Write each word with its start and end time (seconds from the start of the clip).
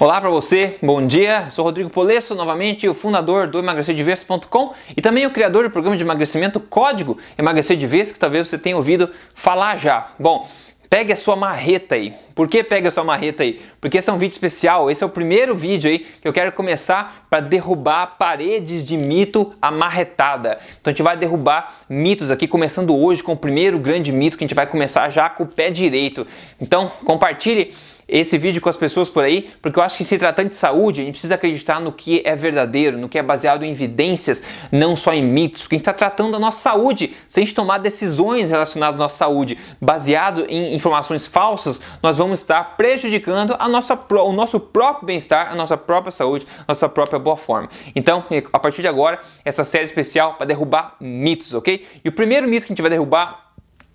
Olá 0.00 0.20
para 0.20 0.30
você, 0.30 0.76
bom 0.80 1.04
dia. 1.04 1.48
Sou 1.50 1.64
Rodrigo 1.64 1.90
Polesso, 1.90 2.32
novamente 2.32 2.88
o 2.88 2.94
fundador 2.94 3.48
do 3.48 3.58
emagrecerdeves.com 3.58 4.72
e 4.96 5.02
também 5.02 5.26
o 5.26 5.30
criador 5.32 5.64
do 5.64 5.70
programa 5.70 5.96
de 5.96 6.04
emagrecimento 6.04 6.60
Código 6.60 7.18
Emagrecer 7.36 7.76
de 7.76 7.84
Vez, 7.84 8.12
que 8.12 8.18
talvez 8.18 8.48
você 8.48 8.56
tenha 8.56 8.76
ouvido 8.76 9.10
falar 9.34 9.76
já. 9.76 10.12
Bom, 10.16 10.48
Pegue 10.90 11.12
a 11.12 11.16
sua 11.16 11.36
marreta 11.36 11.96
aí. 11.96 12.14
Por 12.34 12.48
que 12.48 12.64
pega 12.64 12.88
a 12.88 12.90
sua 12.90 13.04
marreta 13.04 13.42
aí? 13.42 13.60
Porque 13.78 13.98
esse 13.98 14.08
é 14.08 14.12
um 14.12 14.16
vídeo 14.16 14.32
especial, 14.32 14.90
esse 14.90 15.02
é 15.02 15.06
o 15.06 15.10
primeiro 15.10 15.54
vídeo 15.54 15.90
aí 15.90 15.98
que 15.98 16.26
eu 16.26 16.32
quero 16.32 16.50
começar 16.50 17.26
para 17.28 17.40
derrubar 17.40 18.16
paredes 18.18 18.82
de 18.82 18.96
mito 18.96 19.52
amarretada. 19.60 20.56
Então 20.80 20.90
a 20.90 20.90
gente 20.90 21.02
vai 21.02 21.14
derrubar 21.14 21.82
mitos 21.90 22.30
aqui, 22.30 22.48
começando 22.48 22.96
hoje 22.96 23.22
com 23.22 23.32
o 23.32 23.36
primeiro 23.36 23.78
grande 23.78 24.10
mito 24.10 24.38
que 24.38 24.44
a 24.44 24.46
gente 24.46 24.54
vai 24.54 24.66
começar 24.66 25.10
já 25.10 25.28
com 25.28 25.42
o 25.42 25.46
pé 25.46 25.68
direito. 25.68 26.26
Então 26.58 26.90
compartilhe 27.04 27.74
esse 28.08 28.38
vídeo 28.38 28.60
com 28.62 28.68
as 28.70 28.76
pessoas 28.76 29.10
por 29.10 29.22
aí, 29.22 29.50
porque 29.60 29.78
eu 29.78 29.82
acho 29.82 29.98
que 29.98 30.04
se 30.04 30.16
tratando 30.16 30.48
de 30.48 30.56
saúde, 30.56 31.02
a 31.02 31.04
gente 31.04 31.14
precisa 31.14 31.34
acreditar 31.34 31.78
no 31.78 31.92
que 31.92 32.22
é 32.24 32.34
verdadeiro, 32.34 32.96
no 32.96 33.08
que 33.08 33.18
é 33.18 33.22
baseado 33.22 33.64
em 33.64 33.70
evidências, 33.70 34.42
não 34.72 34.96
só 34.96 35.12
em 35.12 35.22
mitos, 35.22 35.62
porque 35.62 35.74
a 35.74 35.78
gente 35.78 35.82
está 35.82 35.92
tratando 35.92 36.32
da 36.32 36.38
nossa 36.38 36.60
saúde. 36.60 37.14
Se 37.28 37.40
a 37.40 37.42
gente 37.42 37.54
tomar 37.54 37.78
decisões 37.78 38.50
relacionadas 38.50 38.98
à 38.98 39.04
nossa 39.04 39.16
saúde 39.16 39.58
baseado 39.80 40.46
em 40.48 40.74
informações 40.74 41.26
falsas, 41.26 41.80
nós 42.02 42.16
vamos 42.16 42.40
estar 42.40 42.76
prejudicando 42.76 43.54
a 43.58 43.68
nossa, 43.68 43.98
o 44.10 44.32
nosso 44.32 44.58
próprio 44.58 45.06
bem-estar, 45.06 45.52
a 45.52 45.54
nossa 45.54 45.76
própria 45.76 46.10
saúde, 46.10 46.46
a 46.60 46.72
nossa 46.72 46.88
própria 46.88 47.18
boa 47.18 47.36
forma. 47.36 47.68
Então, 47.94 48.24
a 48.52 48.58
partir 48.58 48.80
de 48.80 48.88
agora, 48.88 49.20
essa 49.44 49.64
série 49.64 49.84
especial 49.84 50.34
para 50.34 50.46
derrubar 50.46 50.96
mitos, 50.98 51.52
ok? 51.52 51.86
E 52.02 52.08
o 52.08 52.12
primeiro 52.12 52.48
mito 52.48 52.66
que 52.66 52.72
a 52.72 52.74
gente 52.74 52.82
vai 52.82 52.90
derrubar 52.90 53.47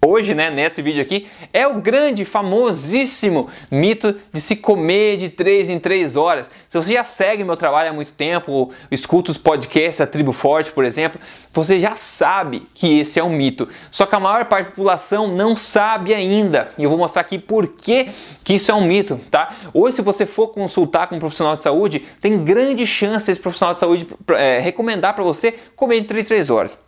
hoje, 0.06 0.34
né, 0.34 0.50
nesse 0.50 0.82
vídeo 0.82 1.02
aqui, 1.02 1.28
é 1.52 1.68
o 1.68 1.82
grande, 1.82 2.26
famosíssimo 2.26 3.50
mito 3.72 4.16
de 4.32 4.42
se 4.42 4.56
comer 4.56 5.18
de 5.18 5.30
3 5.30 5.70
em 5.70 5.80
3 5.80 6.16
horas. 6.16 6.50
Se 6.70 6.78
você 6.78 6.94
já 6.94 7.04
segue 7.04 7.44
meu 7.44 7.56
trabalho 7.56 7.90
há 7.90 7.94
muito 7.94 8.14
tempo, 8.14 8.72
escuta 8.92 9.32
os 9.32 9.38
podcasts 9.38 10.00
da 10.00 10.08
Tribo 10.08 10.32
Forte, 10.32 10.72
por 10.72 10.84
exemplo, 10.84 11.20
você 11.54 11.80
já 11.80 11.96
sabe 11.96 12.64
que 12.74 13.00
esse 13.00 13.20
é 13.20 13.24
um 13.24 13.30
mito. 13.30 13.70
Só 13.92 14.06
que 14.06 14.16
a 14.16 14.20
maior 14.20 14.46
parte 14.46 14.66
da 14.66 14.72
população 14.72 15.28
não 15.28 15.56
sabe 15.56 16.14
ainda. 16.14 16.72
E 16.78 16.84
eu 16.84 16.90
vou 16.90 16.98
mostrar 16.98 17.22
aqui 17.22 17.38
por 17.38 17.68
que, 17.68 18.10
que 18.44 18.56
isso 18.56 18.72
é 18.72 18.74
um 18.74 18.86
mito, 18.86 19.20
tá? 19.30 19.54
Hoje, 19.74 19.98
se 19.98 20.02
você 20.02 20.26
for 20.26 20.48
consultar 20.48 21.08
com 21.08 21.16
um 21.16 21.20
profissional 21.20 21.56
de 21.56 21.62
saúde, 21.62 22.00
tem 22.20 22.44
grande 22.44 22.86
chance 22.88 23.30
esse 23.30 23.40
profissional 23.40 23.74
de 23.74 23.80
saúde 23.80 24.08
é, 24.30 24.60
recomendar 24.60 25.14
para 25.14 25.24
você 25.24 25.54
comer 25.76 25.98
em 25.98 26.04
3 26.04 26.28
3 26.28 26.50
horas. 26.50 26.83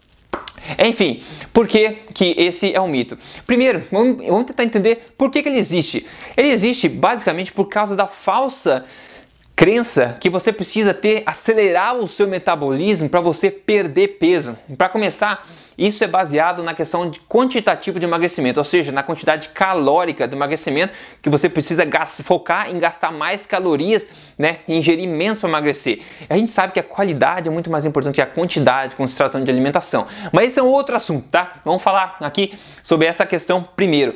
Enfim, 0.80 1.24
por 1.54 1.68
que, 1.68 1.98
que 2.14 2.36
esse 2.38 2.74
é 2.74 2.82
um 2.82 2.88
mito? 2.88 3.18
Primeiro, 3.46 3.84
vamos, 3.92 4.46
tentar 4.46 4.64
entender 4.64 5.00
por 5.18 5.32
que, 5.32 5.42
que 5.42 5.50
ele 5.50 5.58
existe. 5.58 6.06
Ele 6.36 6.50
existe 6.50 6.90
basicamente 6.90 7.52
por 7.52 7.66
causa 7.66 7.96
da 7.96 8.08
falsa 8.08 8.86
crença 9.56 10.18
que 10.20 10.30
você 10.30 10.52
precisa 10.52 10.94
ter 10.94 11.24
acelerar 11.26 11.96
o 11.96 12.08
seu 12.08 12.28
metabolismo 12.28 13.10
para 13.10 13.22
você 13.22 13.50
perder 13.50 14.20
peso. 14.20 14.58
Para 14.78 14.90
começar, 14.90 15.48
isso 15.78 16.04
é 16.04 16.08
baseado 16.08 16.64
na 16.64 16.74
questão 16.74 17.10
de 17.10 17.20
quantitativo 17.22 18.00
de 18.00 18.06
emagrecimento, 18.06 18.60
ou 18.60 18.64
seja, 18.64 18.92
na 18.92 19.04
quantidade 19.04 19.50
calórica 19.50 20.28
do 20.28 20.36
emagrecimento 20.36 20.94
que 21.22 21.30
você 21.30 21.50
precisa 21.50 21.86
focar 22.24 22.70
em 22.70 22.80
gastar 22.80 23.12
mais 23.12 23.46
calorias, 23.46 24.08
né, 24.38 24.60
e 24.68 24.76
ingerir 24.76 25.08
menos 25.08 25.40
para 25.40 25.50
emagrecer. 25.50 26.02
A 26.30 26.38
gente 26.38 26.52
sabe 26.52 26.74
que 26.74 26.80
a 26.80 26.84
qualidade 26.84 27.48
é 27.48 27.52
muito 27.52 27.70
mais 27.70 27.86
importante 27.86 28.16
que 28.16 28.22
a 28.22 28.26
quantidade 28.26 28.96
quando 28.96 29.10
se 29.10 29.18
tratando 29.18 29.46
de 29.46 29.52
alimentação. 29.52 30.08
Mas 30.32 30.50
esse 30.50 30.60
é 30.60 30.64
um 30.64 30.68
outro 30.68 30.96
assunto, 30.96 31.26
tá? 31.30 31.54
Vamos 31.64 31.82
falar 31.82 32.18
aqui 32.20 32.54
sobre 32.84 33.08
essa 33.08 33.26
questão 33.26 33.64
primeiro. 33.64 34.16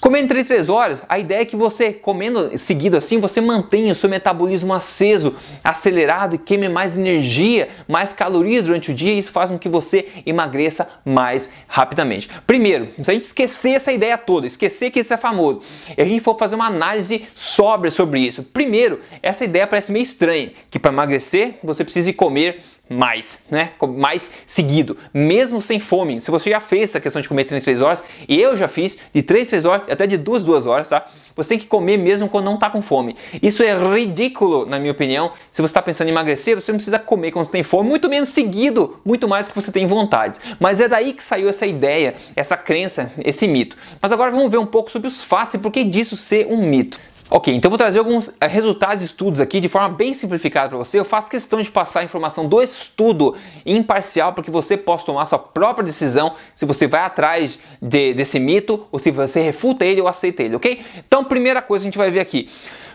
Comendo 0.00 0.28
3 0.28 0.46
3 0.46 0.68
horas, 0.70 1.02
a 1.06 1.18
ideia 1.18 1.42
é 1.42 1.44
que 1.44 1.54
você, 1.54 1.92
comendo 1.92 2.56
seguido 2.56 2.96
assim, 2.96 3.20
você 3.20 3.38
mantenha 3.38 3.92
o 3.92 3.94
seu 3.94 4.08
metabolismo 4.08 4.72
aceso, 4.72 5.36
acelerado 5.62 6.34
e 6.34 6.38
queime 6.38 6.70
mais 6.70 6.96
energia, 6.96 7.68
mais 7.86 8.10
calorias 8.10 8.64
durante 8.64 8.90
o 8.90 8.94
dia 8.94 9.12
e 9.12 9.18
isso 9.18 9.30
faz 9.30 9.50
com 9.50 9.58
que 9.58 9.68
você 9.68 10.08
emagreça 10.24 10.88
mais 11.04 11.50
rapidamente. 11.68 12.30
Primeiro, 12.46 12.88
se 13.02 13.10
a 13.10 13.14
gente 13.14 13.24
esquecer 13.24 13.72
essa 13.72 13.92
ideia 13.92 14.16
toda, 14.16 14.46
esquecer 14.46 14.90
que 14.90 15.00
isso 15.00 15.12
é 15.12 15.18
famoso, 15.18 15.60
e 15.96 16.00
a 16.00 16.04
gente 16.06 16.22
for 16.22 16.38
fazer 16.38 16.54
uma 16.54 16.66
análise 16.66 17.26
sóbria 17.36 17.90
sobre 17.90 18.20
isso. 18.20 18.42
Primeiro, 18.42 19.00
essa 19.22 19.44
ideia 19.44 19.66
parece 19.66 19.92
meio 19.92 20.02
estranha, 20.02 20.50
que 20.70 20.78
para 20.78 20.92
emagrecer 20.92 21.58
você 21.62 21.84
precisa 21.84 22.10
comer 22.14 22.62
mais, 22.90 23.38
né? 23.48 23.70
Mais 23.96 24.28
seguido, 24.44 24.98
mesmo 25.14 25.62
sem 25.62 25.78
fome. 25.78 26.20
Se 26.20 26.28
você 26.28 26.50
já 26.50 26.58
fez 26.58 26.90
essa 26.90 27.00
questão 27.00 27.22
de 27.22 27.28
comer 27.28 27.44
3 27.44 27.62
3 27.62 27.80
horas, 27.80 28.04
e 28.28 28.40
eu 28.40 28.56
já 28.56 28.66
fiz 28.66 28.98
de 29.14 29.22
3 29.22 29.48
3 29.48 29.64
horas, 29.64 29.82
até 29.88 30.08
de 30.08 30.16
2 30.16 30.42
2 30.42 30.66
horas, 30.66 30.88
tá? 30.88 31.06
Você 31.36 31.50
tem 31.50 31.58
que 31.58 31.66
comer 31.66 31.96
mesmo 31.96 32.28
quando 32.28 32.46
não 32.46 32.54
está 32.54 32.68
com 32.68 32.82
fome. 32.82 33.16
Isso 33.40 33.62
é 33.62 33.72
ridículo, 33.72 34.66
na 34.66 34.78
minha 34.80 34.90
opinião. 34.90 35.30
Se 35.52 35.62
você 35.62 35.70
está 35.70 35.80
pensando 35.80 36.08
em 36.08 36.10
emagrecer, 36.10 36.56
você 36.56 36.72
não 36.72 36.78
precisa 36.78 36.98
comer 36.98 37.30
quando 37.30 37.48
tem 37.48 37.62
fome, 37.62 37.88
muito 37.88 38.08
menos 38.08 38.30
seguido, 38.30 39.00
muito 39.04 39.28
mais 39.28 39.48
que 39.48 39.54
você 39.54 39.70
tem 39.70 39.86
vontade. 39.86 40.38
Mas 40.58 40.80
é 40.80 40.88
daí 40.88 41.12
que 41.12 41.22
saiu 41.22 41.48
essa 41.48 41.64
ideia, 41.64 42.16
essa 42.34 42.56
crença, 42.56 43.12
esse 43.24 43.46
mito. 43.46 43.76
Mas 44.02 44.10
agora 44.10 44.32
vamos 44.32 44.50
ver 44.50 44.58
um 44.58 44.66
pouco 44.66 44.90
sobre 44.90 45.06
os 45.06 45.22
fatos 45.22 45.54
e 45.54 45.58
por 45.58 45.70
que 45.70 45.84
disso 45.84 46.16
ser 46.16 46.48
um 46.48 46.68
mito. 46.68 46.98
Ok, 47.32 47.54
então 47.54 47.68
vou 47.70 47.78
trazer 47.78 48.00
alguns 48.00 48.36
eh, 48.40 48.46
resultados 48.48 48.98
de 48.98 49.04
estudos 49.04 49.38
aqui 49.38 49.60
de 49.60 49.68
forma 49.68 49.88
bem 49.88 50.12
simplificada 50.12 50.70
para 50.70 50.78
você. 50.78 50.98
Eu 50.98 51.04
faço 51.04 51.30
questão 51.30 51.62
de 51.62 51.70
passar 51.70 52.00
a 52.00 52.02
informação 52.02 52.48
do 52.48 52.60
estudo 52.60 53.36
imparcial 53.64 54.32
para 54.32 54.42
que 54.42 54.50
você 54.50 54.76
possa 54.76 55.06
tomar 55.06 55.24
sua 55.26 55.38
própria 55.38 55.84
decisão 55.84 56.34
se 56.56 56.66
você 56.66 56.88
vai 56.88 57.02
atrás 57.02 57.60
de, 57.80 58.14
desse 58.14 58.40
mito 58.40 58.84
ou 58.90 58.98
se 58.98 59.12
você 59.12 59.40
refuta 59.42 59.84
ele 59.84 60.00
ou 60.00 60.08
aceita 60.08 60.42
ele, 60.42 60.56
ok? 60.56 60.84
Então, 61.06 61.22
primeira 61.22 61.62
coisa 61.62 61.84
que 61.84 61.86
a 61.86 61.90
gente 61.90 61.98
vai 61.98 62.10
ver 62.10 62.18
aqui 62.18 62.48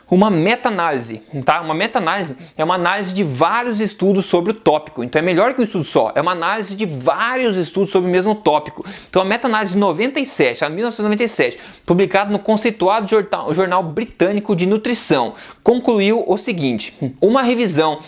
uma 0.09 0.29
meta-análise, 0.29 1.21
tá? 1.43 1.61
Uma 1.61 1.73
meta-análise 1.73 2.37
é 2.55 2.63
uma 2.63 2.75
análise 2.75 3.13
de 3.13 3.23
vários 3.23 3.79
estudos 3.79 4.25
sobre 4.25 4.51
o 4.51 4.53
tópico. 4.53 5.03
Então 5.03 5.19
é 5.19 5.23
melhor 5.23 5.53
que 5.53 5.61
um 5.61 5.63
estudo 5.63 5.83
só, 5.83 6.11
é 6.13 6.21
uma 6.21 6.33
análise 6.33 6.75
de 6.75 6.85
vários 6.85 7.57
estudos 7.57 7.91
sobre 7.91 8.09
o 8.09 8.11
mesmo 8.11 8.35
tópico. 8.35 8.85
Então 9.09 9.21
a 9.21 9.25
meta-análise 9.25 9.73
de 9.73 9.79
97, 9.79 10.63
a 10.63 10.69
1997, 10.69 11.59
publicado 11.85 12.31
no 12.31 12.39
conceituado 12.39 13.07
jornal, 13.07 13.53
jornal 13.53 13.81
britânico 13.83 14.55
de 14.55 14.65
nutrição, 14.65 15.33
concluiu 15.63 16.23
o 16.27 16.37
seguinte: 16.37 16.93
uma 17.19 17.41
revisão 17.41 17.99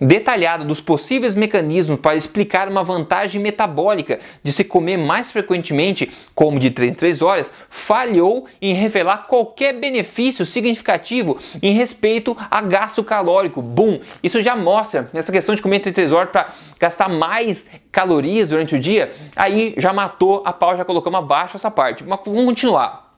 detalhada 0.00 0.64
dos 0.64 0.80
possíveis 0.80 1.36
mecanismos 1.36 2.00
para 2.00 2.16
explicar 2.16 2.68
uma 2.68 2.82
vantagem 2.82 3.40
metabólica 3.40 4.18
de 4.42 4.52
se 4.52 4.64
comer 4.64 4.96
mais 4.96 5.30
frequentemente, 5.30 6.10
como 6.34 6.58
de 6.58 6.70
3 6.70 6.92
em 6.92 6.94
3 6.94 7.22
horas, 7.22 7.54
falhou 7.68 8.46
em 8.62 8.74
revelar 8.74 9.26
qualquer 9.26 9.74
benefício 9.74 10.46
significativo 10.46 11.38
em 11.62 11.74
respeito 11.74 12.36
a 12.50 12.60
gasto 12.62 13.04
calórico. 13.04 13.60
Bum! 13.60 14.00
Isso 14.22 14.42
já 14.42 14.56
mostra 14.56 15.08
essa 15.12 15.30
questão 15.30 15.54
de 15.54 15.62
comer 15.62 15.80
3 15.80 15.92
em 15.92 15.94
3 15.94 16.12
horas 16.12 16.30
para 16.30 16.48
gastar 16.78 17.08
mais 17.08 17.70
calorias 17.92 18.48
durante 18.48 18.74
o 18.74 18.78
dia, 18.78 19.12
aí 19.36 19.74
já 19.76 19.92
matou 19.92 20.42
a 20.44 20.52
pau, 20.52 20.76
já 20.76 20.84
colocamos 20.84 21.18
abaixo 21.18 21.56
essa 21.56 21.70
parte. 21.70 22.04
Mas 22.04 22.20
vamos 22.24 22.44
continuar. 22.44 23.10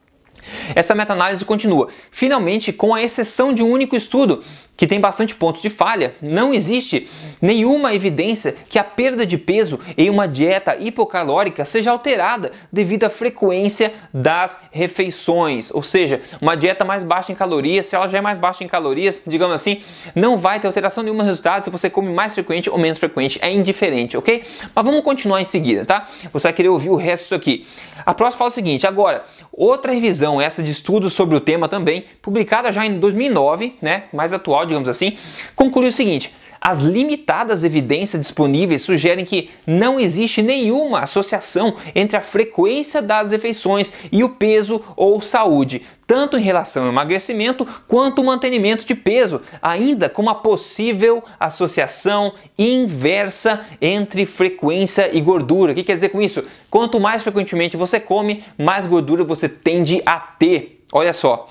Essa 0.74 0.94
meta-análise 0.94 1.44
continua. 1.44 1.88
Finalmente, 2.10 2.72
com 2.72 2.94
a 2.94 3.02
exceção 3.02 3.52
de 3.52 3.62
um 3.62 3.70
único 3.70 3.96
estudo, 3.96 4.42
que 4.82 4.86
tem 4.86 5.00
bastante 5.00 5.34
pontos 5.34 5.62
de 5.62 5.70
falha, 5.70 6.14
não 6.20 6.52
existe 6.52 7.08
nenhuma 7.40 7.94
evidência 7.94 8.56
que 8.68 8.80
a 8.80 8.84
perda 8.84 9.24
de 9.24 9.38
peso 9.38 9.78
em 9.96 10.10
uma 10.10 10.26
dieta 10.26 10.76
hipocalórica 10.76 11.64
seja 11.64 11.92
alterada 11.92 12.50
devido 12.72 13.04
à 13.04 13.08
frequência 13.08 13.92
das 14.12 14.58
refeições. 14.72 15.70
Ou 15.70 15.84
seja, 15.84 16.20
uma 16.40 16.56
dieta 16.56 16.84
mais 16.84 17.04
baixa 17.04 17.30
em 17.30 17.34
calorias, 17.34 17.86
se 17.86 17.94
ela 17.94 18.08
já 18.08 18.18
é 18.18 18.20
mais 18.20 18.38
baixa 18.38 18.64
em 18.64 18.66
calorias, 18.66 19.16
digamos 19.24 19.54
assim, 19.54 19.82
não 20.16 20.36
vai 20.36 20.58
ter 20.58 20.66
alteração 20.66 21.04
nenhuma 21.04 21.22
no 21.22 21.28
resultado 21.28 21.62
se 21.62 21.70
você 21.70 21.88
come 21.88 22.12
mais 22.12 22.34
frequente 22.34 22.68
ou 22.68 22.76
menos 22.76 22.98
frequente, 22.98 23.38
é 23.40 23.52
indiferente, 23.52 24.16
ok? 24.16 24.42
Mas 24.74 24.84
vamos 24.84 25.04
continuar 25.04 25.40
em 25.40 25.44
seguida, 25.44 25.84
tá? 25.84 26.08
Você 26.32 26.44
vai 26.44 26.52
querer 26.52 26.70
ouvir 26.70 26.90
o 26.90 26.96
resto 26.96 27.22
disso 27.22 27.34
aqui. 27.36 27.66
A 28.04 28.12
próxima 28.12 28.38
fala 28.38 28.50
o 28.50 28.52
seguinte, 28.52 28.84
agora, 28.84 29.24
outra 29.52 29.92
revisão, 29.92 30.40
essa 30.40 30.51
de 30.60 30.72
estudos 30.72 31.14
sobre 31.14 31.36
o 31.36 31.40
tema 31.40 31.68
também, 31.68 32.04
publicada 32.20 32.72
já 32.72 32.84
em 32.84 32.98
2009, 32.98 33.76
né, 33.80 34.04
mais 34.12 34.32
atual, 34.32 34.66
digamos 34.66 34.88
assim, 34.88 35.16
concluiu 35.54 35.90
o 35.90 35.92
seguinte: 35.92 36.34
as 36.64 36.78
limitadas 36.78 37.64
evidências 37.64 38.22
disponíveis 38.22 38.82
sugerem 38.82 39.24
que 39.24 39.50
não 39.66 39.98
existe 39.98 40.40
nenhuma 40.40 41.00
associação 41.00 41.74
entre 41.92 42.16
a 42.16 42.20
frequência 42.20 43.02
das 43.02 43.32
refeições 43.32 43.92
e 44.12 44.22
o 44.22 44.28
peso 44.28 44.80
ou 44.94 45.20
saúde, 45.20 45.82
tanto 46.06 46.38
em 46.38 46.42
relação 46.42 46.84
ao 46.84 46.90
emagrecimento 46.90 47.66
quanto 47.88 48.20
ao 48.20 48.26
mantenimento 48.26 48.84
de 48.84 48.94
peso, 48.94 49.42
ainda 49.60 50.08
com 50.08 50.22
uma 50.22 50.36
possível 50.36 51.24
associação 51.40 52.32
inversa 52.56 53.66
entre 53.80 54.24
frequência 54.24 55.10
e 55.12 55.20
gordura. 55.20 55.72
O 55.72 55.74
que 55.74 55.82
quer 55.82 55.94
dizer 55.94 56.10
com 56.10 56.22
isso? 56.22 56.44
Quanto 56.70 57.00
mais 57.00 57.24
frequentemente 57.24 57.76
você 57.76 57.98
come, 57.98 58.44
mais 58.56 58.86
gordura 58.86 59.24
você 59.24 59.48
tende 59.48 60.00
a 60.06 60.20
ter. 60.20 60.84
Olha 60.92 61.12
só. 61.12 61.48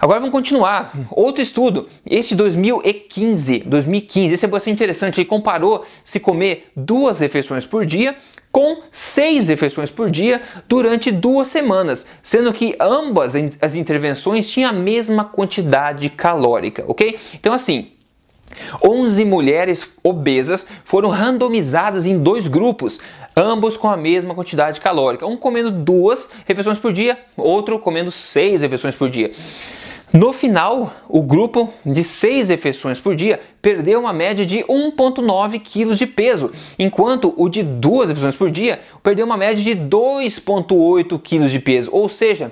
Agora 0.00 0.18
vamos 0.18 0.32
continuar. 0.32 0.94
Outro 1.10 1.42
estudo, 1.42 1.86
esse 2.06 2.34
2015, 2.34 3.58
2015, 3.66 4.32
esse 4.32 4.44
é 4.46 4.48
bastante 4.48 4.72
interessante. 4.72 5.20
Ele 5.20 5.26
comparou 5.26 5.84
se 6.02 6.18
comer 6.18 6.70
duas 6.74 7.20
refeições 7.20 7.66
por 7.66 7.84
dia 7.84 8.16
com 8.50 8.78
seis 8.90 9.48
refeições 9.48 9.90
por 9.90 10.10
dia 10.10 10.40
durante 10.66 11.12
duas 11.12 11.48
semanas, 11.48 12.08
sendo 12.22 12.50
que 12.50 12.74
ambas 12.80 13.34
as 13.60 13.74
intervenções 13.74 14.50
tinham 14.50 14.70
a 14.70 14.72
mesma 14.72 15.22
quantidade 15.22 16.08
calórica, 16.08 16.82
ok? 16.88 17.16
Então, 17.34 17.52
assim, 17.52 17.92
11 18.82 19.24
mulheres 19.24 19.88
obesas 20.02 20.66
foram 20.82 21.10
randomizadas 21.10 22.06
em 22.06 22.18
dois 22.18 22.48
grupos, 22.48 23.00
ambos 23.36 23.76
com 23.76 23.88
a 23.88 23.96
mesma 23.96 24.34
quantidade 24.34 24.80
calórica, 24.80 25.26
um 25.26 25.36
comendo 25.36 25.70
duas 25.70 26.30
refeições 26.46 26.78
por 26.78 26.92
dia, 26.92 27.18
outro 27.36 27.78
comendo 27.78 28.10
seis 28.10 28.62
refeições 28.62 28.96
por 28.96 29.08
dia. 29.08 29.30
No 30.12 30.32
final, 30.32 30.92
o 31.08 31.22
grupo 31.22 31.72
de 31.86 32.02
6 32.02 32.48
refeições 32.48 32.98
por 32.98 33.14
dia 33.14 33.38
perdeu 33.62 34.00
uma 34.00 34.12
média 34.12 34.44
de 34.44 34.58
1,9 34.64 35.60
kg 35.60 35.94
de 35.94 36.04
peso, 36.04 36.52
enquanto 36.76 37.32
o 37.36 37.48
de 37.48 37.62
2 37.62 38.08
refeições 38.08 38.34
por 38.34 38.50
dia 38.50 38.80
perdeu 39.04 39.24
uma 39.24 39.36
média 39.36 39.62
de 39.62 39.80
2,8 39.80 41.16
kg 41.20 41.48
de 41.48 41.60
peso, 41.60 41.90
ou 41.92 42.08
seja, 42.08 42.50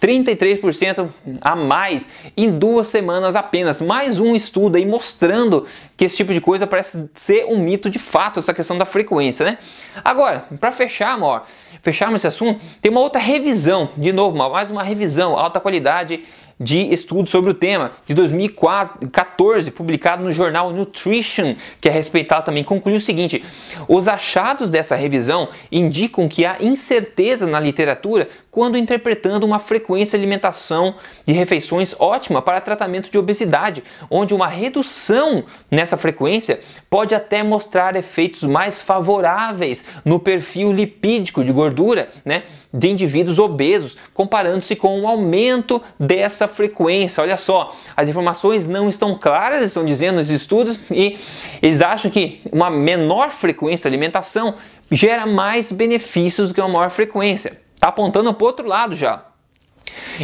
33% 0.00 1.08
a 1.40 1.54
mais 1.54 2.10
em 2.36 2.50
duas 2.50 2.88
semanas 2.88 3.36
apenas. 3.36 3.80
Mais 3.80 4.18
um 4.18 4.34
estudo 4.34 4.76
aí 4.76 4.86
mostrando 4.86 5.66
que 5.96 6.06
esse 6.06 6.16
tipo 6.16 6.32
de 6.32 6.40
coisa 6.40 6.66
parece 6.66 7.08
ser 7.14 7.44
um 7.46 7.58
mito 7.58 7.90
de 7.90 7.98
fato, 7.98 8.40
essa 8.40 8.54
questão 8.54 8.78
da 8.78 8.86
frequência, 8.86 9.44
né? 9.44 9.58
Agora, 10.04 10.44
para 10.58 10.72
fechar, 10.72 11.12
amor, 11.12 11.42
fecharmos 11.82 12.20
esse 12.20 12.26
assunto, 12.26 12.60
tem 12.80 12.90
uma 12.90 13.00
outra 13.00 13.20
revisão, 13.20 13.90
de 13.96 14.12
novo, 14.12 14.36
mais 14.36 14.70
uma 14.70 14.82
revisão, 14.82 15.38
alta 15.38 15.60
qualidade 15.60 16.24
de 16.60 16.92
estudos 16.92 17.30
sobre 17.30 17.50
o 17.50 17.54
tema, 17.54 17.90
de 18.06 18.12
2014, 18.12 19.70
publicado 19.70 20.22
no 20.22 20.30
jornal 20.30 20.70
Nutrition, 20.70 21.56
que 21.80 21.88
é 21.88 21.92
respeitado 21.92 22.44
também, 22.44 22.62
concluiu 22.62 22.98
o 22.98 23.00
seguinte: 23.00 23.42
os 23.88 24.06
achados 24.06 24.70
dessa 24.70 24.94
revisão 24.94 25.48
indicam 25.72 26.28
que 26.28 26.44
há 26.44 26.58
incerteza 26.60 27.46
na 27.46 27.58
literatura 27.58 28.28
quando 28.50 28.76
interpretando 28.76 29.44
uma 29.44 29.58
frequência 29.58 30.18
de 30.18 30.24
alimentação 30.24 30.96
de 31.24 31.32
refeições 31.32 31.94
ótima 31.98 32.42
para 32.42 32.60
tratamento 32.60 33.10
de 33.10 33.18
obesidade, 33.18 33.84
onde 34.10 34.34
uma 34.34 34.48
redução 34.48 35.44
nessa 35.70 35.96
frequência 35.96 36.60
pode 36.88 37.14
até 37.14 37.42
mostrar 37.42 37.94
efeitos 37.94 38.42
mais 38.42 38.82
favoráveis 38.82 39.84
no 40.04 40.18
perfil 40.18 40.72
lipídico 40.72 41.44
de 41.44 41.52
gordura, 41.52 42.10
né? 42.24 42.42
de 42.72 42.88
indivíduos 42.88 43.38
obesos, 43.38 43.96
comparando-se 44.14 44.76
com 44.76 45.00
o 45.00 45.08
aumento 45.08 45.82
dessa 45.98 46.46
frequência. 46.46 47.22
Olha 47.22 47.36
só, 47.36 47.74
as 47.96 48.08
informações 48.08 48.68
não 48.68 48.88
estão 48.88 49.16
claras, 49.16 49.64
estão 49.64 49.84
dizendo 49.84 50.16
nos 50.16 50.30
estudos, 50.30 50.78
e 50.90 51.18
eles 51.60 51.82
acham 51.82 52.10
que 52.10 52.40
uma 52.52 52.70
menor 52.70 53.30
frequência 53.30 53.90
de 53.90 53.96
alimentação 53.96 54.54
gera 54.90 55.26
mais 55.26 55.72
benefícios 55.72 56.48
do 56.48 56.54
que 56.54 56.60
uma 56.60 56.68
maior 56.68 56.90
frequência. 56.90 57.69
Está 57.80 57.88
apontando 57.88 58.34
para 58.34 58.44
o 58.44 58.46
outro 58.46 58.68
lado 58.68 58.94
já. 58.94 59.24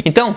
Então, 0.05 0.35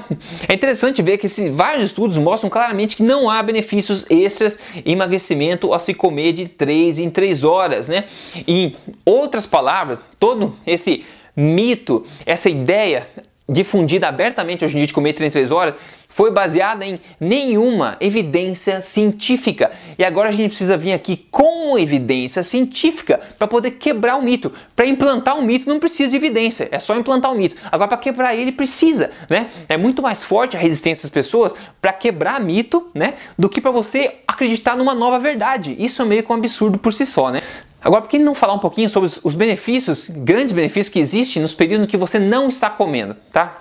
é 0.48 0.54
interessante 0.54 1.02
ver 1.02 1.18
que 1.18 1.26
esses, 1.26 1.54
vários 1.54 1.84
estudos 1.84 2.16
mostram 2.16 2.48
claramente 2.48 2.96
que 2.96 3.02
não 3.02 3.28
há 3.28 3.42
benefícios 3.42 4.06
extras 4.08 4.58
em 4.86 4.92
emagrecimento 4.92 5.70
ao 5.70 5.78
se 5.78 5.92
comer 5.92 6.32
de 6.32 6.48
3 6.48 6.98
em 6.98 7.10
3 7.10 7.44
horas, 7.44 7.88
né? 7.88 8.06
Em 8.48 8.74
outras 9.04 9.44
palavras, 9.44 9.98
todo 10.18 10.56
esse 10.66 11.04
mito, 11.36 12.06
essa 12.24 12.48
ideia 12.48 13.06
difundida 13.50 14.08
abertamente 14.08 14.64
hoje 14.64 14.74
em 14.74 14.78
dia 14.78 14.86
de 14.86 14.92
comer 14.92 15.12
3 15.12 15.32
3 15.32 15.50
horas, 15.50 15.74
foi 16.10 16.30
baseada 16.30 16.84
em 16.84 17.00
nenhuma 17.20 17.96
evidência 18.00 18.82
científica. 18.82 19.70
E 19.98 20.04
agora 20.04 20.28
a 20.28 20.32
gente 20.32 20.48
precisa 20.48 20.76
vir 20.76 20.92
aqui 20.92 21.16
com 21.30 21.78
evidência 21.78 22.42
científica 22.42 23.20
para 23.38 23.46
poder 23.46 23.72
quebrar 23.72 24.16
o 24.16 24.22
mito. 24.22 24.52
Para 24.74 24.86
implantar 24.86 25.38
um 25.38 25.42
mito 25.42 25.68
não 25.68 25.78
precisa 25.78 26.10
de 26.10 26.16
evidência, 26.16 26.68
é 26.70 26.78
só 26.78 26.96
implantar 26.96 27.30
o 27.30 27.34
um 27.34 27.38
mito. 27.38 27.56
Agora 27.70 27.88
para 27.88 27.96
quebrar 27.96 28.34
ele 28.34 28.52
precisa, 28.52 29.12
né? 29.28 29.48
É 29.68 29.76
muito 29.76 30.02
mais 30.02 30.24
forte 30.24 30.56
a 30.56 30.60
resistência 30.60 31.04
das 31.04 31.12
pessoas 31.12 31.54
para 31.80 31.92
quebrar 31.92 32.40
mito, 32.40 32.90
né, 32.92 33.14
do 33.38 33.48
que 33.48 33.60
para 33.60 33.70
você 33.70 34.16
acreditar 34.26 34.76
numa 34.76 34.94
nova 34.94 35.18
verdade. 35.18 35.76
Isso 35.78 36.02
é 36.02 36.04
meio 36.04 36.22
que 36.22 36.32
um 36.32 36.34
absurdo 36.34 36.76
por 36.76 36.92
si 36.92 37.06
só, 37.06 37.30
né? 37.30 37.40
Agora, 37.82 38.02
por 38.02 38.08
que 38.08 38.18
não 38.18 38.34
falar 38.34 38.52
um 38.54 38.58
pouquinho 38.58 38.90
sobre 38.90 39.10
os 39.24 39.34
benefícios, 39.34 40.10
grandes 40.10 40.52
benefícios 40.52 40.92
que 40.92 40.98
existem 40.98 41.40
nos 41.40 41.54
períodos 41.54 41.86
que 41.86 41.96
você 41.96 42.18
não 42.18 42.48
está 42.48 42.68
comendo, 42.68 43.16
tá? 43.32 43.56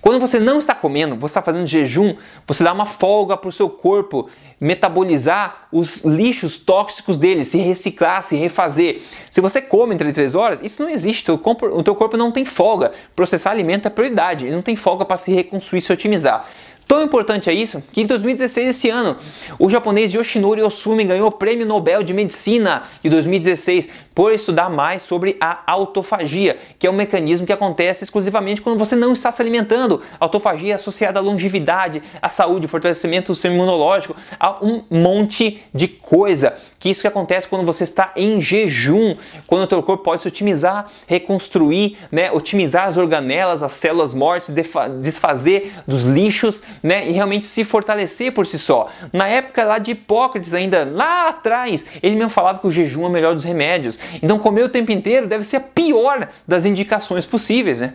Quando 0.00 0.20
você 0.20 0.38
não 0.40 0.58
está 0.58 0.74
comendo, 0.74 1.16
você 1.16 1.30
está 1.30 1.42
fazendo 1.42 1.66
jejum, 1.66 2.16
você 2.46 2.62
dá 2.64 2.72
uma 2.72 2.86
folga 2.86 3.36
para 3.36 3.48
o 3.48 3.52
seu 3.52 3.70
corpo 3.70 4.28
metabolizar 4.60 5.68
os 5.72 6.04
lixos 6.04 6.56
tóxicos 6.56 7.16
dele, 7.16 7.44
se 7.44 7.58
reciclar, 7.58 8.22
se 8.22 8.36
refazer. 8.36 9.00
Se 9.30 9.40
você 9.40 9.62
come 9.62 9.94
entre 9.94 10.12
3 10.12 10.34
horas, 10.34 10.60
isso 10.62 10.82
não 10.82 10.90
existe, 10.90 11.30
o 11.30 11.38
teu 11.82 11.94
corpo 11.94 12.16
não 12.16 12.30
tem 12.30 12.44
folga. 12.44 12.92
Processar 13.14 13.52
alimento 13.52 13.86
é 13.86 13.90
prioridade, 13.90 14.44
ele 14.44 14.54
não 14.54 14.62
tem 14.62 14.76
folga 14.76 15.04
para 15.04 15.16
se 15.16 15.32
reconstruir, 15.32 15.80
se 15.80 15.92
otimizar. 15.92 16.46
Tão 16.86 17.02
importante 17.02 17.48
é 17.48 17.52
isso 17.54 17.82
que 17.92 18.02
em 18.02 18.06
2016, 18.06 18.68
esse 18.68 18.90
ano, 18.90 19.16
o 19.58 19.70
japonês 19.70 20.12
Yoshinori 20.12 20.62
Osumi 20.62 21.04
ganhou 21.04 21.28
o 21.28 21.32
Prêmio 21.32 21.66
Nobel 21.66 22.02
de 22.02 22.12
Medicina 22.12 22.84
de 23.02 23.08
2016 23.08 23.88
por 24.14 24.32
estudar 24.32 24.68
mais 24.68 25.02
sobre 25.02 25.36
a 25.40 25.62
autofagia, 25.66 26.58
que 26.78 26.86
é 26.86 26.90
um 26.90 26.94
mecanismo 26.94 27.46
que 27.46 27.52
acontece 27.52 28.04
exclusivamente 28.04 28.60
quando 28.60 28.78
você 28.78 28.94
não 28.94 29.12
está 29.12 29.32
se 29.32 29.40
alimentando. 29.40 30.02
A 30.20 30.24
autofagia 30.24 30.72
é 30.72 30.74
associada 30.74 31.18
à 31.18 31.22
longevidade, 31.22 32.02
à 32.20 32.28
saúde, 32.28 32.68
fortalecimento 32.68 33.32
do 33.32 33.34
sistema 33.34 33.54
imunológico, 33.54 34.14
a 34.38 34.62
um 34.62 34.84
monte 34.90 35.62
de 35.74 35.88
coisa. 35.88 36.54
Que 36.78 36.90
isso 36.90 37.00
que 37.00 37.06
acontece 37.06 37.46
quando 37.46 37.64
você 37.64 37.84
está 37.84 38.12
em 38.16 38.40
jejum, 38.40 39.14
quando 39.46 39.62
o 39.62 39.66
teu 39.66 39.82
corpo 39.82 40.04
pode 40.04 40.22
se 40.22 40.28
otimizar, 40.28 40.88
reconstruir, 41.06 41.96
né, 42.10 42.30
otimizar 42.32 42.88
as 42.88 42.96
organelas, 42.96 43.62
as 43.62 43.72
células 43.72 44.12
mortas, 44.12 44.54
desfazer 45.00 45.72
dos 45.86 46.02
lixos, 46.02 46.62
né, 46.82 47.08
e 47.08 47.12
realmente 47.12 47.46
se 47.46 47.64
fortalecer 47.64 48.32
por 48.32 48.46
si 48.46 48.58
só. 48.58 48.88
Na 49.12 49.28
época 49.28 49.64
lá 49.64 49.78
de 49.78 49.92
Hipócrates 49.92 50.54
ainda, 50.54 50.84
lá 50.84 51.28
atrás, 51.28 51.86
ele 52.02 52.16
mesmo 52.16 52.30
falava 52.30 52.58
que 52.58 52.66
o 52.66 52.72
jejum 52.72 53.04
é 53.04 53.08
o 53.08 53.10
melhor 53.10 53.34
dos 53.34 53.44
remédios. 53.44 53.98
Então 54.22 54.38
comer 54.38 54.64
o 54.64 54.68
tempo 54.68 54.90
inteiro 54.92 55.26
deve 55.26 55.44
ser 55.44 55.56
a 55.56 55.60
pior 55.60 56.28
das 56.46 56.64
indicações 56.64 57.24
possíveis, 57.24 57.80
né? 57.80 57.92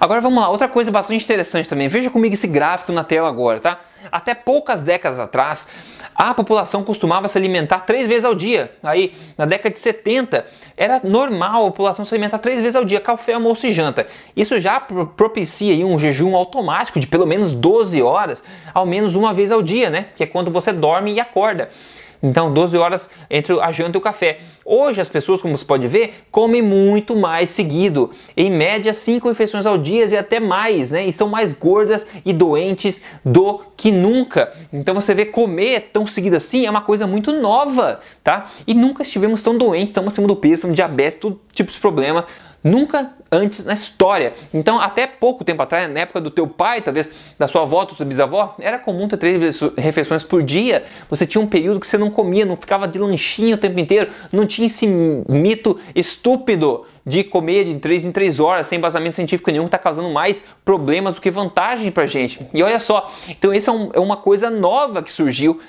Agora 0.00 0.20
vamos 0.20 0.40
lá, 0.40 0.48
outra 0.48 0.68
coisa 0.68 0.90
bastante 0.90 1.24
interessante 1.24 1.68
também. 1.68 1.88
Veja 1.88 2.10
comigo 2.10 2.34
esse 2.34 2.46
gráfico 2.46 2.92
na 2.92 3.04
tela 3.04 3.28
agora, 3.28 3.60
tá? 3.60 3.80
Até 4.10 4.34
poucas 4.34 4.80
décadas 4.80 5.18
atrás, 5.18 5.68
a 6.14 6.34
população 6.34 6.82
costumava 6.82 7.28
se 7.28 7.38
alimentar 7.38 7.80
três 7.80 8.06
vezes 8.06 8.24
ao 8.24 8.34
dia. 8.34 8.72
Aí, 8.82 9.14
na 9.38 9.46
década 9.46 9.72
de 9.72 9.78
70, 9.78 10.44
era 10.76 11.00
normal 11.04 11.66
a 11.66 11.70
população 11.70 12.04
se 12.04 12.14
alimentar 12.14 12.38
três 12.38 12.60
vezes 12.60 12.76
ao 12.76 12.84
dia, 12.84 13.00
café, 13.00 13.34
almoço 13.34 13.66
e 13.66 13.72
janta. 13.72 14.06
Isso 14.36 14.58
já 14.60 14.80
propicia 14.80 15.86
um 15.86 15.98
jejum 15.98 16.34
automático 16.34 16.98
de 16.98 17.06
pelo 17.06 17.26
menos 17.26 17.52
12 17.52 18.02
horas, 18.02 18.42
ao 18.74 18.84
menos 18.84 19.14
uma 19.14 19.32
vez 19.32 19.50
ao 19.50 19.62
dia, 19.62 19.88
né? 19.88 20.06
Que 20.16 20.24
é 20.24 20.26
quando 20.26 20.50
você 20.50 20.72
dorme 20.72 21.14
e 21.14 21.20
acorda. 21.20 21.70
Então, 22.22 22.52
12 22.52 22.76
horas 22.78 23.10
entre 23.28 23.58
a 23.60 23.72
janta 23.72 23.96
e 23.96 23.98
o 23.98 24.00
café. 24.00 24.38
Hoje, 24.64 25.00
as 25.00 25.08
pessoas, 25.08 25.42
como 25.42 25.58
você 25.58 25.64
pode 25.64 25.88
ver, 25.88 26.24
comem 26.30 26.62
muito 26.62 27.16
mais 27.16 27.50
seguido. 27.50 28.12
Em 28.36 28.50
média, 28.50 28.94
5 28.94 29.28
refeições 29.28 29.66
ao 29.66 29.76
dia 29.76 30.06
e 30.06 30.16
até 30.16 30.38
mais, 30.38 30.92
né? 30.92 31.04
E 31.04 31.08
estão 31.08 31.28
mais 31.28 31.52
gordas 31.52 32.06
e 32.24 32.32
doentes 32.32 33.02
do 33.24 33.60
que 33.76 33.90
nunca. 33.90 34.52
Então, 34.72 34.94
você 34.94 35.14
vê 35.14 35.26
comer 35.26 35.90
tão 35.92 36.06
seguido 36.06 36.36
assim 36.36 36.64
é 36.64 36.70
uma 36.70 36.82
coisa 36.82 37.06
muito 37.06 37.32
nova, 37.32 38.00
tá? 38.22 38.50
E 38.66 38.72
nunca 38.72 39.02
estivemos 39.02 39.42
tão 39.42 39.58
doentes, 39.58 39.88
estamos 39.88 40.12
acima 40.12 40.28
do 40.28 40.36
peso, 40.36 40.54
estamos 40.54 40.76
diabetes, 40.76 41.18
todo 41.18 41.40
tipo 41.52 41.72
de 41.72 41.78
problema 41.80 42.24
Nunca 42.62 43.12
antes 43.30 43.64
na 43.64 43.72
história. 43.72 44.34
Então, 44.52 44.78
até 44.78 45.06
pouco 45.06 45.42
tempo 45.42 45.62
atrás, 45.62 45.90
na 45.90 46.00
época 46.00 46.20
do 46.20 46.30
teu 46.30 46.46
pai, 46.46 46.82
talvez 46.82 47.08
da 47.38 47.48
sua 47.48 47.62
avó, 47.62 47.84
do 47.84 47.94
seu 47.94 48.06
bisavó, 48.06 48.54
era 48.60 48.78
comum 48.78 49.08
ter 49.08 49.16
três 49.16 49.60
refeições 49.76 50.22
por 50.22 50.42
dia. 50.42 50.84
Você 51.08 51.26
tinha 51.26 51.42
um 51.42 51.46
período 51.46 51.80
que 51.80 51.86
você 51.86 51.98
não 51.98 52.10
comia, 52.10 52.44
não 52.44 52.56
ficava 52.56 52.86
de 52.86 52.98
lanchinho 52.98 53.56
o 53.56 53.58
tempo 53.58 53.80
inteiro, 53.80 54.10
não 54.30 54.46
tinha 54.46 54.66
esse 54.66 54.86
mito 54.86 55.78
estúpido 55.94 56.86
de 57.04 57.24
comer 57.24 57.64
de 57.64 57.74
3 57.80 58.04
em 58.04 58.12
3 58.12 58.38
horas 58.38 58.66
sem 58.68 58.78
embasamento 58.78 59.16
científico 59.16 59.50
nenhum, 59.50 59.66
está 59.66 59.78
causando 59.78 60.08
mais 60.10 60.46
problemas 60.64 61.16
do 61.16 61.20
que 61.20 61.30
vantagem 61.30 61.90
para 61.90 62.06
gente. 62.06 62.46
E 62.54 62.62
olha 62.62 62.78
só, 62.78 63.10
então 63.28 63.52
essa 63.52 63.70
é, 63.70 63.74
um, 63.74 63.90
é 63.94 63.98
uma 63.98 64.16
coisa 64.16 64.48
nova 64.48 65.02
que 65.02 65.10
surgiu 65.10 65.60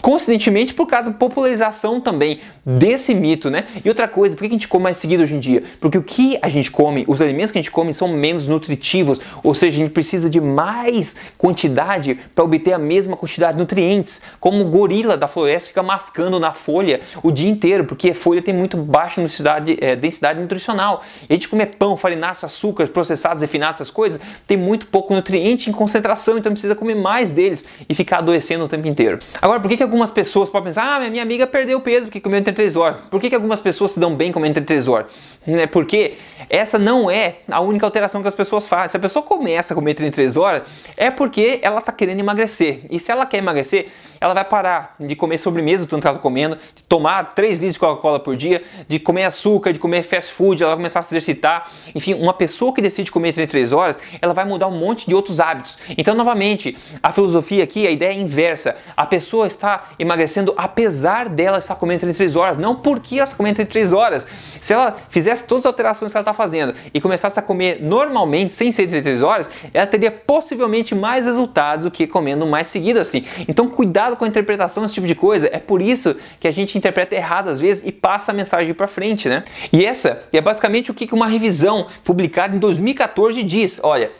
coincidentemente 0.00 0.74
por 0.74 0.86
causa 0.86 1.10
da 1.10 1.16
popularização 1.16 2.00
também 2.00 2.40
desse 2.66 3.14
mito, 3.14 3.48
né? 3.48 3.64
E 3.84 3.88
outra 3.88 4.08
coisa, 4.08 4.34
por 4.34 4.42
que 4.42 4.46
a 4.48 4.50
gente 4.50 4.68
come 4.68 4.84
mais 4.84 4.98
seguido 4.98 5.22
hoje 5.22 5.34
em 5.34 5.40
dia? 5.40 5.62
Porque 5.80 5.96
o 5.96 6.02
que 6.02 6.38
a 6.42 6.48
gente 6.48 6.70
come, 6.70 7.04
os 7.06 7.22
alimentos 7.22 7.52
que 7.52 7.58
a 7.58 7.62
gente 7.62 7.70
come 7.70 7.94
são 7.94 8.08
menos 8.08 8.46
nutritivos, 8.46 9.20
ou 9.42 9.54
seja, 9.54 9.76
a 9.76 9.80
gente 9.84 9.92
precisa 9.92 10.28
de 10.28 10.40
mais 10.40 11.16
quantidade 11.36 12.18
para 12.34 12.44
obter 12.44 12.72
a 12.72 12.78
mesma 12.78 13.16
quantidade 13.16 13.54
de 13.54 13.58
nutrientes. 13.60 14.20
Como 14.40 14.62
o 14.62 14.64
gorila 14.64 15.16
da 15.16 15.28
floresta 15.28 15.68
fica 15.68 15.82
mascando 15.82 16.40
na 16.40 16.52
folha 16.52 17.00
o 17.22 17.30
dia 17.30 17.48
inteiro, 17.48 17.84
porque 17.84 18.10
a 18.10 18.14
folha 18.14 18.42
tem 18.42 18.54
muito 18.54 18.76
baixa 18.76 19.20
densidade, 19.20 19.78
é, 19.80 19.94
densidade 19.94 20.40
nutricional. 20.40 21.02
E 21.22 21.32
a 21.32 21.36
gente 21.36 21.48
comer 21.48 21.76
pão, 21.76 21.96
farináceos, 21.96 22.44
açúcares, 22.44 22.92
processados, 22.92 23.42
refinados, 23.42 23.80
essas 23.80 23.90
coisas, 23.90 24.20
tem 24.46 24.56
muito 24.56 24.86
pouco 24.88 25.14
nutriente 25.14 25.70
em 25.70 25.72
concentração, 25.72 26.36
então 26.36 26.52
precisa 26.52 26.74
comer 26.74 26.96
mais 26.96 27.30
deles 27.30 27.64
e 27.88 27.94
ficar 27.94 28.18
adoecendo 28.18 28.64
o 28.64 28.68
tempo 28.68 28.88
inteiro. 28.88 29.18
Agora, 29.40 29.58
por 29.68 29.72
que, 29.72 29.76
que 29.76 29.82
algumas 29.82 30.10
pessoas 30.10 30.48
podem 30.48 30.68
pensar, 30.68 30.96
ah, 30.96 31.10
minha 31.10 31.22
amiga 31.22 31.46
perdeu 31.46 31.78
peso 31.78 32.06
porque 32.06 32.22
comeu 32.22 32.38
entre 32.38 32.54
3 32.54 32.74
horas? 32.74 32.96
Por 33.10 33.20
que, 33.20 33.28
que 33.28 33.34
algumas 33.34 33.60
pessoas 33.60 33.90
se 33.90 34.00
dão 34.00 34.14
bem 34.14 34.32
comendo 34.32 34.52
entre 34.52 34.64
3 34.64 34.88
horas? 34.88 35.08
É 35.46 35.66
porque 35.66 36.14
essa 36.48 36.78
não 36.78 37.10
é 37.10 37.40
a 37.50 37.60
única 37.60 37.84
alteração 37.84 38.22
que 38.22 38.28
as 38.28 38.34
pessoas 38.34 38.66
fazem. 38.66 38.88
Se 38.88 38.96
a 38.96 39.00
pessoa 39.00 39.22
começa 39.22 39.74
a 39.74 39.76
comer 39.76 39.90
entre 39.90 40.10
3 40.10 40.38
horas, 40.38 40.62
é 40.96 41.10
porque 41.10 41.58
ela 41.60 41.80
está 41.80 41.92
querendo 41.92 42.18
emagrecer. 42.18 42.80
E 42.90 42.98
se 42.98 43.12
ela 43.12 43.26
quer 43.26 43.38
emagrecer, 43.38 43.88
ela 44.20 44.34
vai 44.34 44.44
parar 44.44 44.94
de 44.98 45.14
comer 45.14 45.38
sobremesa 45.38 45.86
tanto 45.86 46.06
ela 46.06 46.16
está 46.16 46.22
comendo, 46.22 46.56
de 46.74 46.82
tomar 46.84 47.34
3 47.34 47.58
litros 47.58 47.74
de 47.74 47.78
Coca-Cola 47.78 48.20
por 48.20 48.36
dia, 48.36 48.62
de 48.86 48.98
comer 48.98 49.24
açúcar, 49.24 49.72
de 49.72 49.78
comer 49.78 50.02
fast 50.02 50.32
food, 50.32 50.62
ela 50.62 50.70
vai 50.70 50.78
começar 50.78 51.00
a 51.00 51.02
se 51.02 51.14
exercitar. 51.14 51.70
Enfim, 51.94 52.14
uma 52.14 52.32
pessoa 52.32 52.72
que 52.72 52.80
decide 52.80 53.10
comer 53.10 53.30
entre 53.30 53.46
3 53.46 53.72
horas, 53.72 53.98
ela 54.20 54.32
vai 54.32 54.44
mudar 54.44 54.68
um 54.68 54.78
monte 54.78 55.06
de 55.06 55.14
outros 55.14 55.40
hábitos. 55.40 55.78
Então, 55.96 56.14
novamente, 56.14 56.76
a 57.02 57.12
filosofia 57.12 57.64
aqui, 57.64 57.86
a 57.86 57.90
ideia 57.90 58.12
é 58.12 58.20
inversa. 58.20 58.76
A 58.96 59.06
pessoa 59.06 59.46
está 59.46 59.90
emagrecendo 59.98 60.54
apesar 60.56 61.28
dela 61.28 61.58
estar 61.58 61.74
comendo 61.74 62.04
entre 62.04 62.16
3 62.16 62.36
horas, 62.36 62.56
não 62.56 62.74
porque 62.74 63.16
ela 63.16 63.24
está 63.24 63.36
comendo 63.36 63.60
entre 63.60 63.64
3 63.64 63.92
horas. 63.92 64.26
Se 64.60 64.72
ela 64.72 64.96
fizesse 65.08 65.44
todas 65.44 65.62
as 65.62 65.66
alterações 65.66 66.12
que 66.12 66.18
ela 66.18 66.22
está 66.22 66.34
fazendo 66.34 66.74
e 66.92 67.00
começasse 67.00 67.38
a 67.38 67.42
comer 67.42 67.80
normalmente, 67.80 68.54
sem 68.54 68.72
ser 68.72 68.84
entre 68.84 69.02
3 69.02 69.22
horas, 69.22 69.48
ela 69.72 69.86
teria 69.86 70.10
possivelmente 70.10 70.94
mais 70.94 71.26
resultados 71.26 71.84
do 71.84 71.90
que 71.90 72.06
comendo 72.06 72.46
mais 72.46 72.68
seguido 72.68 72.98
assim. 72.98 73.24
Então, 73.46 73.68
cuidado 73.68 74.07
com 74.16 74.24
a 74.24 74.28
interpretação 74.28 74.82
desse 74.82 74.94
tipo 74.94 75.06
de 75.06 75.14
coisa. 75.14 75.48
É 75.52 75.58
por 75.58 75.82
isso 75.82 76.16
que 76.38 76.48
a 76.48 76.50
gente 76.50 76.76
interpreta 76.76 77.14
errado 77.14 77.48
às 77.48 77.60
vezes 77.60 77.84
e 77.86 77.92
passa 77.92 78.32
a 78.32 78.34
mensagem 78.34 78.74
para 78.74 78.86
frente, 78.86 79.28
né? 79.28 79.44
E 79.72 79.84
essa 79.84 80.22
é 80.32 80.40
basicamente 80.40 80.90
o 80.90 80.94
que 80.94 81.08
uma 81.12 81.26
revisão 81.26 81.86
publicada 82.04 82.54
em 82.54 82.58
2014 82.58 83.42
diz. 83.42 83.80
Olha, 83.82 84.10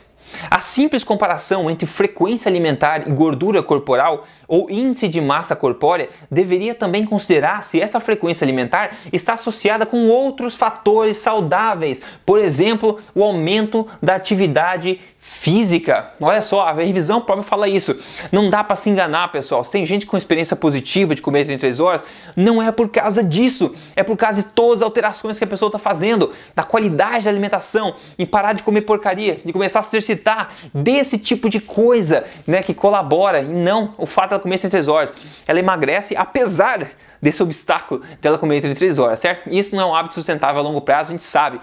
a 0.49 0.59
simples 0.59 1.03
comparação 1.03 1.69
entre 1.69 1.85
frequência 1.85 2.49
alimentar 2.49 3.07
e 3.07 3.11
gordura 3.11 3.63
corporal 3.63 4.25
ou 4.47 4.69
índice 4.69 5.07
de 5.07 5.19
massa 5.19 5.55
corpórea 5.55 6.09
deveria 6.29 6.73
também 6.73 7.03
considerar 7.03 7.63
se 7.63 7.79
essa 7.79 7.99
frequência 7.99 8.45
alimentar 8.45 8.95
está 9.11 9.33
associada 9.33 9.85
com 9.85 10.07
outros 10.07 10.55
fatores 10.55 11.17
saudáveis, 11.17 12.01
por 12.25 12.39
exemplo, 12.39 12.99
o 13.13 13.23
aumento 13.23 13.87
da 14.01 14.15
atividade 14.15 14.99
física. 15.19 16.13
Olha 16.19 16.41
só, 16.41 16.61
a 16.61 16.71
revisão 16.71 17.21
própria 17.21 17.43
fala 17.43 17.67
isso. 17.67 17.97
Não 18.31 18.49
dá 18.49 18.63
para 18.63 18.75
se 18.75 18.89
enganar, 18.89 19.31
pessoal. 19.31 19.63
Se 19.63 19.71
tem 19.71 19.85
gente 19.85 20.05
com 20.05 20.17
experiência 20.17 20.55
positiva 20.55 21.13
de 21.13 21.21
comer 21.21 21.45
33 21.45 21.79
horas, 21.79 22.03
não 22.35 22.61
é 22.61 22.71
por 22.71 22.89
causa 22.89 23.23
disso. 23.23 23.75
É 23.95 24.03
por 24.03 24.17
causa 24.17 24.41
de 24.41 24.49
todas 24.49 24.81
as 24.81 24.81
alterações 24.81 25.37
que 25.37 25.43
a 25.43 25.47
pessoa 25.47 25.67
está 25.67 25.77
fazendo, 25.79 26.31
da 26.55 26.63
qualidade 26.63 27.25
da 27.25 27.29
alimentação, 27.29 27.95
em 28.17 28.25
parar 28.25 28.53
de 28.53 28.63
comer 28.63 28.81
porcaria, 28.81 29.39
de 29.43 29.51
começar 29.51 29.79
a 29.79 29.83
se 29.83 29.95
exercitar, 29.95 30.51
desse 30.73 31.17
tipo 31.17 31.49
de 31.49 31.59
coisa, 31.59 32.25
né, 32.47 32.61
que 32.63 32.73
colabora 32.73 33.41
e 33.41 33.47
não 33.47 33.93
o 33.97 34.05
fato 34.05 34.31
dela 34.31 34.41
comer 34.41 34.57
33 34.57 34.87
horas. 34.87 35.13
Ela 35.45 35.59
emagrece 35.59 36.15
apesar 36.15 36.91
desse 37.21 37.43
obstáculo 37.43 38.01
dela 38.21 38.37
comer 38.37 38.61
33 38.61 38.97
horas, 38.97 39.19
certo? 39.19 39.49
Isso 39.49 39.75
não 39.75 39.83
é 39.83 39.85
um 39.85 39.95
hábito 39.95 40.15
sustentável 40.15 40.61
a 40.61 40.63
longo 40.63 40.81
prazo, 40.81 41.09
a 41.09 41.13
gente 41.13 41.25
sabe. 41.25 41.59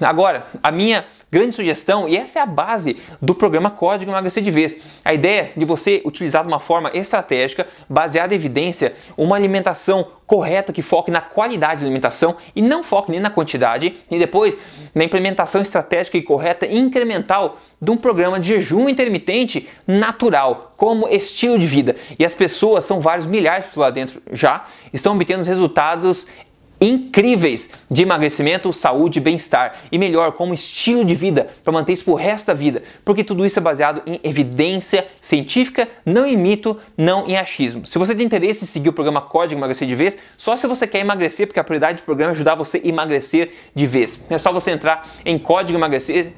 Agora, 0.00 0.46
a 0.62 0.70
minha 0.70 1.04
grande 1.30 1.54
sugestão, 1.54 2.08
e 2.08 2.16
essa 2.16 2.38
é 2.38 2.42
a 2.42 2.46
base 2.46 2.96
do 3.20 3.34
programa 3.34 3.70
Código 3.70 4.10
Emagrecer 4.10 4.42
de 4.42 4.50
Vez. 4.50 4.78
A 5.04 5.12
ideia 5.12 5.52
de 5.56 5.64
você 5.64 6.00
utilizar 6.04 6.42
de 6.42 6.48
uma 6.48 6.60
forma 6.60 6.90
estratégica, 6.94 7.66
baseada 7.88 8.34
em 8.34 8.36
evidência, 8.36 8.94
uma 9.16 9.36
alimentação 9.36 10.06
correta 10.26 10.72
que 10.72 10.82
foque 10.82 11.10
na 11.10 11.22
qualidade 11.22 11.80
da 11.80 11.86
alimentação 11.86 12.36
e 12.54 12.60
não 12.60 12.84
foque 12.84 13.10
nem 13.10 13.20
na 13.20 13.30
quantidade, 13.30 13.96
e 14.10 14.18
depois 14.18 14.56
na 14.94 15.04
implementação 15.04 15.62
estratégica 15.62 16.16
e 16.16 16.22
correta 16.22 16.66
e 16.66 16.78
incremental 16.78 17.58
de 17.80 17.90
um 17.90 17.96
programa 17.96 18.40
de 18.40 18.48
jejum 18.48 18.88
intermitente 18.88 19.68
natural, 19.86 20.74
como 20.76 21.08
estilo 21.08 21.58
de 21.58 21.66
vida. 21.66 21.96
E 22.18 22.24
as 22.24 22.34
pessoas, 22.34 22.84
são 22.84 23.00
vários 23.00 23.26
milhares 23.26 23.64
de 23.64 23.68
pessoas 23.70 23.86
lá 23.86 23.90
dentro 23.90 24.22
já, 24.32 24.66
estão 24.92 25.14
obtendo 25.14 25.44
resultados 25.44 26.26
incríveis 26.80 27.70
de 27.90 28.02
emagrecimento, 28.02 28.72
saúde, 28.72 29.20
bem-estar 29.20 29.74
e 29.90 29.98
melhor 29.98 30.32
como 30.32 30.54
estilo 30.54 31.04
de 31.04 31.14
vida 31.14 31.48
para 31.62 31.72
manter 31.72 31.92
isso 31.92 32.04
pro 32.04 32.14
resto 32.14 32.46
da 32.46 32.54
vida, 32.54 32.82
porque 33.04 33.24
tudo 33.24 33.44
isso 33.44 33.58
é 33.58 33.62
baseado 33.62 34.02
em 34.06 34.20
evidência 34.22 35.06
científica, 35.20 35.88
não 36.04 36.24
em 36.24 36.36
mito, 36.36 36.80
não 36.96 37.26
em 37.26 37.36
achismo. 37.36 37.86
Se 37.86 37.98
você 37.98 38.14
tem 38.14 38.26
interesse 38.26 38.64
em 38.64 38.66
seguir 38.66 38.90
o 38.90 38.92
programa 38.92 39.20
Código 39.20 39.58
Emagrecer 39.58 39.86
de 39.86 39.94
Vez, 39.94 40.18
só 40.36 40.56
se 40.56 40.66
você 40.66 40.86
quer 40.86 41.00
emagrecer, 41.00 41.46
porque 41.46 41.60
a 41.60 41.64
prioridade 41.64 42.02
do 42.02 42.04
programa 42.04 42.32
é 42.32 42.34
ajudar 42.34 42.54
você 42.54 42.80
a 42.84 42.88
emagrecer 42.88 43.52
de 43.74 43.86
vez. 43.86 44.26
É 44.30 44.38
só 44.38 44.52
você 44.52 44.70
entrar 44.70 45.08
em 45.24 45.38
Código 45.38 45.78
Emagrecer 45.78 46.32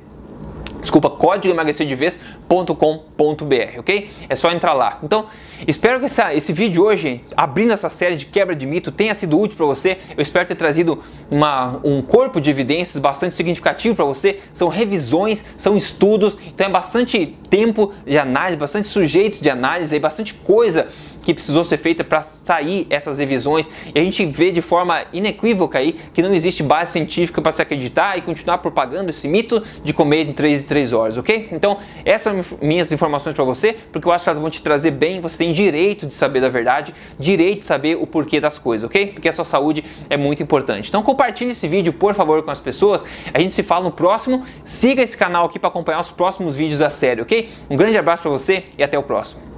desculpa, 0.81 1.11
código 1.11 1.55
emagrecerdevez.com.br, 1.55 3.79
ok? 3.79 4.11
É 4.29 4.37
só 4.37 4.51
entrar 4.51 4.73
lá. 4.73 4.99
Então, 5.03 5.27
espero 5.67 5.99
que 5.99 6.07
essa, 6.07 6.35
esse 6.35 6.53
vídeo 6.53 6.85
hoje, 6.85 7.23
abrindo 7.37 7.73
essa 7.73 7.89
série 7.89 8.17
de 8.17 8.27
quebra 8.27 8.55
de 8.55 8.67
mito, 8.67 8.91
tenha 8.91 9.15
sido 9.15 9.39
útil 9.39 9.57
para 9.57 9.67
você. 9.67 9.99
Eu 10.17 10.23
espero 10.23 10.47
ter 10.47 10.55
trazido 10.55 11.03
uma, 11.31 11.81
um 11.85 12.03
corpo 12.03 12.41
de 12.41 12.51
evidências 12.51 13.01
bastante 13.01 13.35
significativo 13.35 13.95
para 13.95 14.05
você. 14.05 14.41
São 14.53 14.69
revisões, 14.69 15.45
são 15.57 15.77
estudos, 15.77 16.39
então 16.47 16.67
é 16.67 16.71
bastante 16.71 17.37
tempo 17.49 17.93
de 18.07 18.19
análise, 18.19 18.57
bastante 18.57 18.89
sujeitos 18.89 19.41
de 19.41 19.51
análise, 19.51 19.99
bastante 19.99 20.35
coisa 20.35 20.89
que 21.33 21.35
precisou 21.35 21.65
ser 21.65 21.79
feita 21.79 22.05
para 22.05 22.23
sair 22.23 22.87
essas 22.91 23.19
revisões 23.19 23.71
e 23.95 23.99
a 23.99 24.03
gente 24.03 24.25
vê 24.27 24.51
de 24.51 24.61
forma 24.61 25.03
inequívoca 25.13 25.79
aí 25.79 25.97
que 26.13 26.23
não 26.23 26.33
existe 26.33 26.63
base 26.63 26.93
científica 26.93 27.41
para 27.41 27.53
se 27.53 27.63
acreditar 27.63 28.19
e 28.19 28.23
continuar 28.23 28.59
propagando 28.59 29.11
esse 29.11 29.27
mito 29.27 29.63
de 29.83 29.93
comer 29.93 30.29
em 30.29 30.33
3 30.33 30.63
e 30.63 30.65
3 30.65 30.93
horas, 30.93 31.17
ok? 31.17 31.49
Então, 31.53 31.79
essas 32.05 32.47
são 32.47 32.59
minhas 32.61 32.91
informações 32.93 33.35
para 33.35 33.45
você, 33.45 33.77
porque 33.93 34.07
eu 34.07 34.13
acho 34.13 34.25
que 34.25 34.31
elas 34.31 34.41
vão 34.41 34.51
te 34.51 34.63
trazer 34.63 34.91
bem, 34.91 35.21
você 35.21 35.39
tem 35.39 35.53
direito 35.53 36.07
de 36.07 36.15
saber 36.15 36.41
da 36.41 36.49
verdade, 36.49 36.95
direito 37.19 37.61
de 37.61 37.67
saber 37.67 37.97
o 37.97 38.07
porquê 38.07 38.41
das 38.41 38.59
coisas, 38.59 38.87
ok? 38.87 39.09
Porque 39.09 39.29
a 39.29 39.33
sua 39.33 39.45
saúde 39.45 39.85
é 40.09 40.17
muito 40.17 40.43
importante. 40.43 40.89
Então, 40.89 41.03
compartilhe 41.03 41.51
esse 41.51 41.67
vídeo, 41.69 41.93
por 41.93 42.15
favor, 42.15 42.43
com 42.43 42.51
as 42.51 42.61
pessoas. 42.61 43.05
A 43.33 43.41
gente 43.41 43.55
se 43.55 43.63
fala 43.63 43.85
no 43.85 43.93
próximo. 43.93 44.45
Siga 44.65 45.03
esse 45.03 45.17
canal 45.17 45.47
aqui 45.47 45.59
para 45.59 45.69
acompanhar 45.69 46.01
os 46.01 46.11
próximos 46.11 46.57
vídeos 46.57 46.79
da 46.79 46.91
série, 46.91 47.21
ok? 47.21 47.49
Um 47.69 47.77
grande 47.77 47.99
abraço 47.99 48.23
para 48.23 48.31
você 48.31 48.65
e 48.77 48.83
até 48.83 48.99
o 48.99 49.03
próximo. 49.03 49.50